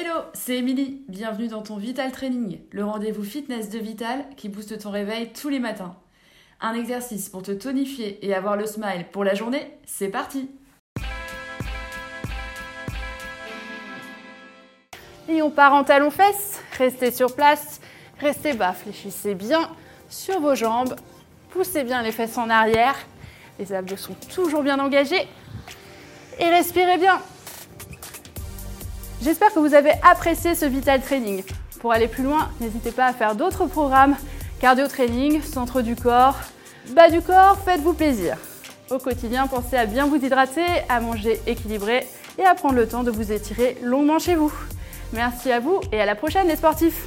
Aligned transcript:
Hello, 0.00 0.20
c'est 0.32 0.58
Émilie. 0.58 1.02
Bienvenue 1.08 1.48
dans 1.48 1.62
ton 1.62 1.76
Vital 1.76 2.12
Training, 2.12 2.60
le 2.70 2.84
rendez-vous 2.84 3.24
fitness 3.24 3.68
de 3.68 3.80
Vital 3.80 4.24
qui 4.36 4.48
booste 4.48 4.78
ton 4.78 4.92
réveil 4.92 5.32
tous 5.32 5.48
les 5.48 5.58
matins. 5.58 5.96
Un 6.60 6.74
exercice 6.74 7.28
pour 7.28 7.42
te 7.42 7.50
tonifier 7.50 8.24
et 8.24 8.32
avoir 8.32 8.56
le 8.56 8.64
smile 8.64 9.06
pour 9.10 9.24
la 9.24 9.34
journée, 9.34 9.76
c'est 9.86 10.06
parti 10.06 10.50
Et 15.28 15.42
on 15.42 15.50
part 15.50 15.74
en 15.74 15.82
talons 15.82 16.12
fesses. 16.12 16.62
Restez 16.78 17.10
sur 17.10 17.34
place, 17.34 17.80
restez 18.20 18.52
bas, 18.52 18.74
fléchissez 18.74 19.34
bien 19.34 19.68
sur 20.08 20.38
vos 20.38 20.54
jambes, 20.54 20.94
poussez 21.50 21.82
bien 21.82 22.02
les 22.02 22.12
fesses 22.12 22.38
en 22.38 22.48
arrière. 22.50 22.94
Les 23.58 23.72
abdos 23.72 23.96
sont 23.96 24.14
toujours 24.32 24.62
bien 24.62 24.78
engagés. 24.78 25.26
Et 26.38 26.48
respirez 26.50 26.98
bien. 26.98 27.20
J'espère 29.20 29.52
que 29.52 29.58
vous 29.58 29.74
avez 29.74 29.92
apprécié 30.08 30.54
ce 30.54 30.64
Vital 30.64 31.02
Training. 31.02 31.42
Pour 31.80 31.92
aller 31.92 32.06
plus 32.06 32.22
loin, 32.22 32.50
n'hésitez 32.60 32.92
pas 32.92 33.06
à 33.06 33.12
faire 33.12 33.34
d'autres 33.34 33.66
programmes, 33.66 34.14
cardio 34.60 34.86
training, 34.86 35.42
centre 35.42 35.82
du 35.82 35.96
corps, 35.96 36.36
bas 36.90 37.10
du 37.10 37.20
corps, 37.20 37.58
faites-vous 37.64 37.94
plaisir. 37.94 38.36
Au 38.90 38.98
quotidien, 38.98 39.48
pensez 39.48 39.76
à 39.76 39.86
bien 39.86 40.06
vous 40.06 40.16
hydrater, 40.16 40.66
à 40.88 41.00
manger 41.00 41.40
équilibré 41.46 42.06
et 42.38 42.44
à 42.44 42.54
prendre 42.54 42.76
le 42.76 42.86
temps 42.86 43.02
de 43.02 43.10
vous 43.10 43.32
étirer 43.32 43.76
longuement 43.82 44.20
chez 44.20 44.36
vous. 44.36 44.52
Merci 45.12 45.50
à 45.50 45.58
vous 45.58 45.80
et 45.90 46.00
à 46.00 46.06
la 46.06 46.14
prochaine 46.14 46.46
les 46.46 46.56
sportifs 46.56 47.06